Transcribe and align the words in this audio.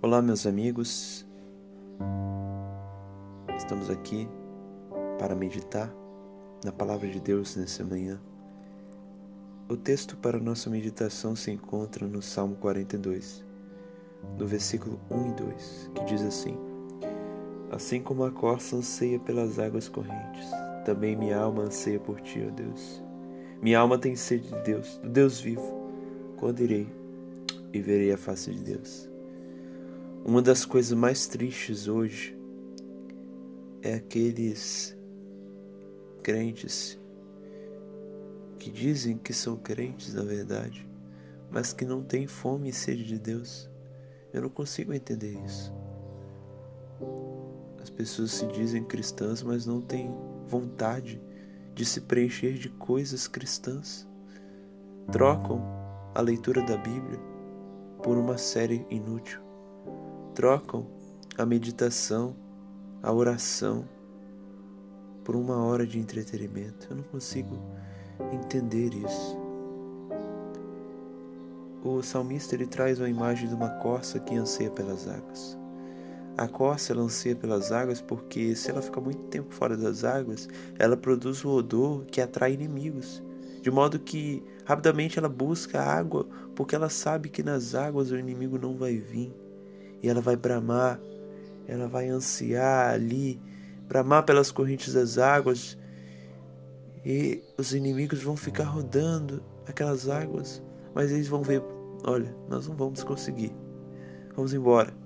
Olá, 0.00 0.20
meus 0.22 0.46
amigos. 0.46 1.26
Estamos 3.56 3.90
aqui 3.90 4.28
para 5.18 5.34
meditar 5.34 5.90
na 6.64 6.70
palavra 6.70 7.08
de 7.08 7.18
Deus 7.18 7.56
nessa 7.56 7.82
manhã. 7.82 8.20
O 9.68 9.76
texto 9.76 10.16
para 10.16 10.38
nossa 10.38 10.68
meditação 10.68 11.34
se 11.34 11.50
encontra 11.50 12.06
no 12.06 12.22
Salmo 12.22 12.56
42, 12.56 13.44
no 14.38 14.46
versículo 14.46 15.00
1 15.10 15.30
e 15.30 15.32
2, 15.32 15.90
que 15.94 16.04
diz 16.04 16.22
assim: 16.22 16.56
Assim 17.72 18.02
como 18.02 18.24
a 18.24 18.30
corça 18.30 18.76
anseia 18.76 19.18
pelas 19.18 19.58
águas 19.58 19.88
correntes, 19.88 20.48
também 20.84 21.16
minha 21.16 21.38
alma 21.38 21.62
anseia 21.64 21.98
por 21.98 22.20
ti, 22.20 22.46
ó 22.46 22.50
Deus. 22.50 23.03
Minha 23.64 23.78
alma 23.78 23.96
tem 23.96 24.14
sede 24.14 24.46
de 24.48 24.60
Deus, 24.60 24.98
do 24.98 25.08
Deus 25.08 25.40
vivo. 25.40 25.90
Quando 26.36 26.60
irei 26.60 26.86
e 27.72 27.80
verei 27.80 28.12
a 28.12 28.18
face 28.18 28.50
de 28.52 28.62
Deus? 28.62 29.08
Uma 30.22 30.42
das 30.42 30.66
coisas 30.66 30.92
mais 30.92 31.26
tristes 31.26 31.88
hoje 31.88 32.38
é 33.80 33.94
aqueles 33.94 34.94
crentes 36.22 37.00
que 38.58 38.70
dizem 38.70 39.16
que 39.16 39.32
são 39.32 39.56
crentes 39.56 40.12
na 40.12 40.24
verdade, 40.24 40.86
mas 41.50 41.72
que 41.72 41.86
não 41.86 42.02
têm 42.02 42.26
fome 42.26 42.68
e 42.68 42.72
sede 42.72 43.02
de 43.02 43.18
Deus. 43.18 43.70
Eu 44.30 44.42
não 44.42 44.50
consigo 44.50 44.92
entender 44.92 45.40
isso. 45.42 45.72
As 47.80 47.88
pessoas 47.88 48.30
se 48.30 48.46
dizem 48.48 48.84
cristãs, 48.84 49.42
mas 49.42 49.64
não 49.64 49.80
têm 49.80 50.14
vontade 50.48 51.18
de 51.74 51.84
se 51.84 52.00
preencher 52.02 52.54
de 52.54 52.68
coisas 52.68 53.26
cristãs. 53.26 54.08
Trocam 55.12 55.62
a 56.14 56.20
leitura 56.20 56.62
da 56.62 56.76
Bíblia 56.76 57.20
por 58.02 58.16
uma 58.16 58.38
série 58.38 58.86
inútil 58.90 59.44
trocam 60.34 60.86
a 61.38 61.46
meditação, 61.46 62.34
a 63.02 63.12
oração, 63.12 63.88
por 65.24 65.36
uma 65.36 65.64
hora 65.64 65.86
de 65.86 65.98
entretenimento. 65.98 66.88
Eu 66.90 66.96
não 66.96 67.04
consigo 67.04 67.56
entender 68.32 68.92
isso. 68.94 69.38
O 71.82 72.02
salmista 72.02 72.54
ele 72.54 72.66
traz 72.66 72.98
uma 72.98 73.08
imagem 73.08 73.48
de 73.48 73.54
uma 73.54 73.68
corça 73.68 74.18
que 74.18 74.34
anseia 74.34 74.70
pelas 74.70 75.06
águas. 75.06 75.56
A 76.36 76.48
corça 76.48 76.92
ela 76.92 77.02
anseia 77.02 77.36
pelas 77.36 77.70
águas 77.70 78.00
porque 78.00 78.56
se 78.56 78.70
ela 78.70 78.82
ficar 78.82 79.00
muito 79.00 79.22
tempo 79.24 79.54
fora 79.54 79.76
das 79.76 80.02
águas, 80.02 80.48
ela 80.78 80.96
produz 80.96 81.44
um 81.44 81.50
odor 81.50 82.04
que 82.06 82.20
atrai 82.20 82.54
inimigos. 82.54 83.22
De 83.62 83.70
modo 83.70 83.98
que 83.98 84.42
rapidamente 84.64 85.18
ela 85.18 85.28
busca 85.28 85.80
água 85.80 86.26
porque 86.54 86.74
ela 86.74 86.88
sabe 86.88 87.28
que 87.28 87.42
nas 87.42 87.74
águas 87.74 88.10
o 88.10 88.18
inimigo 88.18 88.58
não 88.58 88.76
vai 88.76 88.96
vir 88.96 89.32
e 90.02 90.08
ela 90.08 90.20
vai 90.20 90.36
bramar, 90.36 91.00
ela 91.66 91.88
vai 91.88 92.08
ansiar 92.08 92.92
ali, 92.92 93.40
bramar 93.88 94.24
pelas 94.24 94.50
correntes 94.50 94.92
das 94.92 95.16
águas, 95.16 95.78
e 97.04 97.42
os 97.58 97.74
inimigos 97.74 98.22
vão 98.22 98.36
ficar 98.36 98.64
rodando 98.64 99.42
aquelas 99.66 100.08
águas, 100.08 100.62
mas 100.94 101.10
eles 101.10 101.28
vão 101.28 101.42
ver: 101.42 101.62
olha, 102.04 102.34
nós 102.48 102.66
não 102.66 102.76
vamos 102.76 103.02
conseguir, 103.02 103.52
vamos 104.34 104.52
embora. 104.52 105.03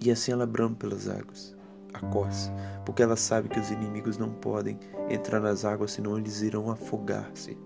E 0.00 0.10
assim 0.10 0.32
ela 0.32 0.46
brama 0.46 0.74
pelas 0.74 1.08
águas, 1.08 1.54
a 1.92 2.00
corça, 2.06 2.50
porque 2.86 3.02
ela 3.02 3.16
sabe 3.16 3.48
que 3.48 3.60
os 3.60 3.70
inimigos 3.70 4.16
não 4.16 4.30
podem 4.30 4.78
entrar 5.10 5.40
nas 5.40 5.64
águas, 5.64 5.92
senão 5.92 6.16
eles 6.16 6.40
irão 6.40 6.70
afogar-se. 6.70 7.58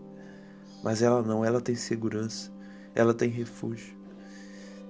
Mas 0.82 1.00
ela 1.00 1.22
não, 1.22 1.44
ela 1.44 1.60
tem 1.60 1.74
segurança, 1.74 2.50
ela 2.94 3.14
tem 3.14 3.30
refúgio. 3.30 3.96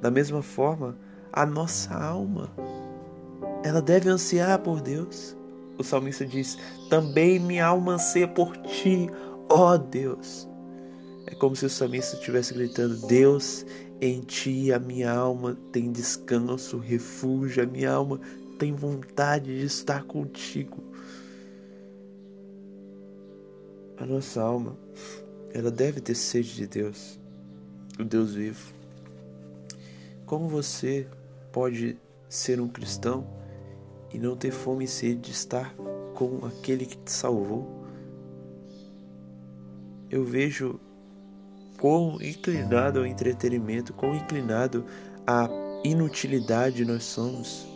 Da 0.00 0.10
mesma 0.10 0.42
forma, 0.42 0.96
a 1.32 1.44
nossa 1.44 1.94
alma. 1.94 2.50
Ela 3.64 3.82
deve 3.82 4.08
ansiar 4.08 4.58
por 4.60 4.80
Deus. 4.80 5.36
O 5.78 5.82
salmista 5.82 6.24
diz: 6.24 6.56
Também 6.88 7.38
minha 7.38 7.66
alma 7.66 7.94
anseia 7.94 8.28
por 8.28 8.56
ti, 8.58 9.08
ó 9.48 9.76
Deus. 9.76 10.48
É 11.26 11.34
como 11.34 11.56
se 11.56 11.66
o 11.66 11.70
salmista 11.70 12.16
estivesse 12.16 12.54
gritando: 12.54 12.96
Deus, 13.06 13.64
em 14.00 14.20
ti 14.20 14.72
a 14.72 14.78
minha 14.78 15.10
alma 15.10 15.56
tem 15.72 15.90
descanso, 15.90 16.78
refúgio, 16.78 17.62
a 17.62 17.66
minha 17.66 17.92
alma 17.92 18.20
tem 18.58 18.72
vontade 18.72 19.58
de 19.58 19.64
estar 19.64 20.04
contigo. 20.04 20.82
A 23.96 24.06
nossa 24.06 24.40
alma, 24.40 24.76
ela 25.52 25.70
deve 25.70 26.00
ter 26.00 26.14
sede 26.14 26.54
de 26.54 26.66
Deus, 26.66 27.18
o 27.98 28.04
Deus 28.04 28.34
vivo. 28.34 28.72
Como 30.26 30.48
você 30.48 31.06
pode 31.52 31.96
ser 32.28 32.60
um 32.60 32.68
cristão 32.68 33.26
e 34.12 34.18
não 34.18 34.36
ter 34.36 34.50
fome 34.50 34.84
e 34.84 34.88
sede 34.88 35.20
de 35.20 35.30
estar 35.30 35.74
com 36.14 36.44
aquele 36.46 36.86
que 36.86 36.96
te 36.96 37.10
salvou. 37.10 37.84
Eu 40.10 40.24
vejo 40.24 40.80
quão 41.84 42.16
inclinado 42.22 43.00
ao 43.00 43.06
entretenimento, 43.06 43.92
quão 43.92 44.16
inclinado 44.16 44.86
à 45.26 45.50
inutilidade 45.84 46.82
nós 46.82 47.04
somos. 47.04 47.66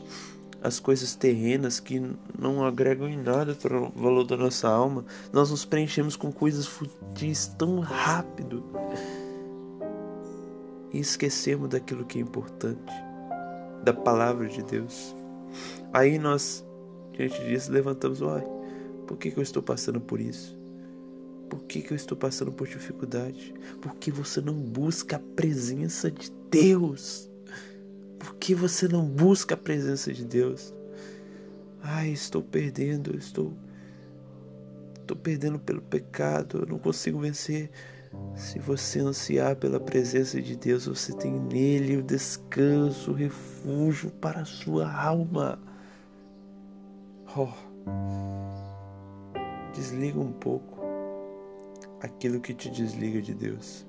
As 0.62 0.80
coisas 0.80 1.14
terrenas 1.14 1.78
que 1.78 2.00
não 2.38 2.64
agregam 2.64 3.06
em 3.06 3.18
nada 3.18 3.54
para 3.54 3.78
o 3.78 3.90
valor 3.90 4.24
da 4.24 4.34
nossa 4.34 4.66
alma, 4.66 5.04
nós 5.30 5.50
nos 5.50 5.66
preenchemos 5.66 6.16
com 6.16 6.32
coisas 6.32 6.66
futis 6.66 7.48
tão 7.58 7.80
rápido 7.80 8.64
e 10.90 11.00
esquecemos 11.00 11.68
daquilo 11.68 12.06
que 12.06 12.18
é 12.18 12.22
importante 12.22 12.90
da 13.84 13.92
palavra 13.92 14.48
de 14.48 14.62
Deus. 14.62 15.14
Aí 15.92 16.18
nós, 16.18 16.66
diante 17.12 17.44
disso, 17.44 17.70
levantamos, 17.70 18.22
olha, 18.22 18.48
por 19.06 19.18
que, 19.18 19.30
que 19.30 19.38
eu 19.38 19.42
estou 19.42 19.62
passando 19.62 20.00
por 20.00 20.18
isso? 20.18 20.57
Por 21.48 21.62
que, 21.64 21.80
que 21.80 21.92
eu 21.92 21.96
estou 21.96 22.16
passando 22.16 22.52
por 22.52 22.66
dificuldade? 22.66 23.54
Porque 23.80 24.10
você 24.10 24.40
não 24.40 24.54
busca 24.54 25.16
a 25.16 25.20
presença 25.34 26.10
de 26.10 26.30
Deus. 26.50 27.30
Por 28.18 28.34
que 28.34 28.54
você 28.54 28.88
não 28.88 29.06
busca 29.06 29.54
a 29.54 29.58
presença 29.58 30.12
de 30.12 30.24
Deus? 30.24 30.74
Ai, 31.82 32.10
estou 32.10 32.42
perdendo, 32.42 33.16
estou 33.16 33.56
estou 35.00 35.16
perdendo 35.16 35.58
pelo 35.58 35.80
pecado, 35.80 36.58
eu 36.58 36.66
não 36.66 36.78
consigo 36.78 37.18
vencer. 37.18 37.70
Se 38.34 38.58
você 38.58 39.00
ansiar 39.00 39.56
pela 39.56 39.80
presença 39.80 40.40
de 40.40 40.54
Deus, 40.54 40.86
você 40.86 41.14
tem 41.14 41.32
nele 41.32 41.96
o 41.96 42.02
descanso, 42.02 43.10
o 43.12 43.14
refúgio 43.14 44.10
para 44.10 44.40
a 44.40 44.44
sua 44.44 44.90
alma. 44.90 45.58
Oh, 47.34 47.48
desliga 49.74 50.18
um 50.18 50.32
pouco 50.32 50.77
aquilo 52.00 52.40
que 52.40 52.54
te 52.54 52.70
desliga 52.70 53.20
de 53.20 53.34
Deus. 53.34 53.86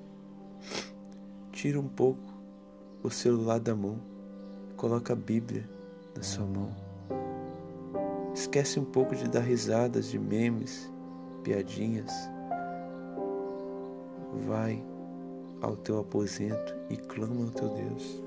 Tira 1.52 1.78
um 1.78 1.88
pouco 1.88 2.32
o 3.02 3.10
celular 3.10 3.60
da 3.60 3.74
mão, 3.74 4.00
coloca 4.76 5.12
a 5.12 5.16
Bíblia 5.16 5.68
na 6.16 6.22
sua 6.22 6.46
mão. 6.46 6.74
Esquece 8.34 8.78
um 8.78 8.84
pouco 8.84 9.14
de 9.14 9.28
dar 9.28 9.40
risadas 9.40 10.10
de 10.10 10.18
memes, 10.18 10.90
piadinhas 11.42 12.12
vai 14.46 14.82
ao 15.60 15.76
teu 15.76 15.98
aposento 15.98 16.74
e 16.88 16.96
clama 16.96 17.44
ao 17.44 17.50
teu 17.50 17.68
Deus. 17.68 18.22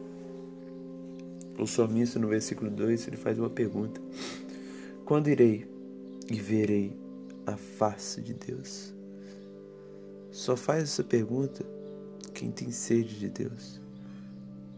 O 1.58 1.68
salmista, 1.68 2.20
no 2.20 2.28
versículo 2.28 2.70
2, 2.70 3.08
ele 3.08 3.18
faz 3.18 3.38
uma 3.38 3.50
pergunta: 3.50 4.02
Quando 5.06 5.30
irei 5.30 5.68
e 6.30 6.36
verei 6.36 6.98
a 7.46 7.56
face 7.56 8.22
de 8.22 8.34
Deus? 8.34 8.94
Só 10.34 10.58
faz 10.58 10.82
essa 10.86 11.04
pergunta 11.04 11.64
quem 12.34 12.50
tem 12.50 12.72
sede 12.72 13.20
de 13.20 13.30
Deus, 13.30 13.80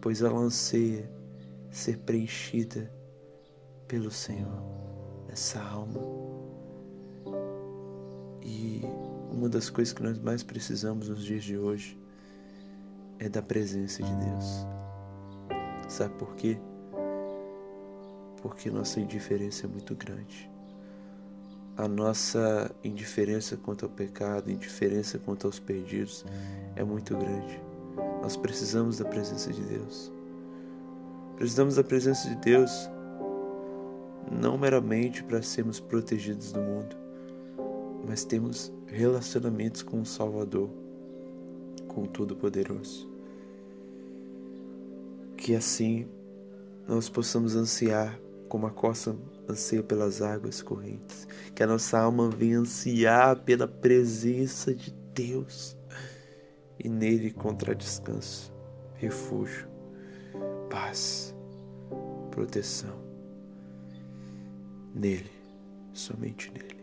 pois 0.01 0.21
ela 0.21 0.37
anseia 0.37 1.09
ser 1.71 1.97
preenchida 1.99 2.91
pelo 3.87 4.11
Senhor, 4.11 4.61
essa 5.29 5.61
alma. 5.61 6.01
E 8.43 8.81
uma 9.31 9.47
das 9.47 9.69
coisas 9.69 9.93
que 9.93 10.03
nós 10.03 10.19
mais 10.19 10.43
precisamos 10.43 11.07
nos 11.07 11.23
dias 11.23 11.45
de 11.45 11.57
hoje 11.57 11.97
é 13.17 13.29
da 13.29 13.41
presença 13.41 14.03
de 14.03 14.13
Deus. 14.13 14.67
Sabe 15.87 16.13
por 16.15 16.35
quê? 16.35 16.57
Porque 18.41 18.69
nossa 18.69 18.99
indiferença 18.99 19.65
é 19.65 19.69
muito 19.69 19.95
grande. 19.95 20.51
A 21.77 21.89
nossa 21.89 22.71
indiferença 22.83 23.57
quanto 23.57 23.85
ao 23.85 23.91
pecado, 23.91 24.49
indiferença 24.49 25.19
quanto 25.19 25.45
aos 25.45 25.59
perdidos 25.59 26.25
é 26.75 26.83
muito 26.83 27.17
grande. 27.17 27.59
Nós 28.21 28.37
precisamos 28.37 28.97
da 28.97 29.05
presença 29.05 29.51
de 29.51 29.61
Deus. 29.61 30.11
Precisamos 31.35 31.75
da 31.75 31.83
presença 31.83 32.29
de 32.29 32.35
Deus 32.37 32.89
não 34.31 34.57
meramente 34.57 35.21
para 35.23 35.41
sermos 35.41 35.79
protegidos 35.79 36.53
do 36.53 36.61
mundo, 36.61 36.95
mas 38.07 38.23
temos 38.23 38.71
relacionamentos 38.87 39.83
com 39.83 40.01
o 40.01 40.05
Salvador, 40.05 40.69
com 41.89 42.03
o 42.03 42.07
Todo-Poderoso. 42.07 43.09
Que 45.35 45.55
assim 45.55 46.07
nós 46.87 47.09
possamos 47.09 47.55
ansiar 47.55 48.19
como 48.47 48.67
a 48.67 48.71
costa 48.71 49.15
anseia 49.49 49.83
pelas 49.83 50.21
águas 50.21 50.61
correntes, 50.61 51.27
que 51.53 51.63
a 51.63 51.67
nossa 51.67 51.99
alma 51.99 52.29
venha 52.29 52.59
ansiar 52.59 53.39
pela 53.43 53.67
presença 53.67 54.73
de 54.73 54.91
Deus 55.13 55.77
e 56.79 56.89
nele 56.89 57.29
encontrar 57.29 57.75
descanso, 57.75 58.53
refúgio, 58.95 59.67
paz, 60.69 61.35
proteção. 62.31 63.03
Nele, 64.93 65.31
somente 65.93 66.51
nele. 66.51 66.75